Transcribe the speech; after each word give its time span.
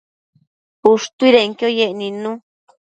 ushtuidenquio 0.91 1.69
yec 1.77 1.91
nidnu 1.99 2.31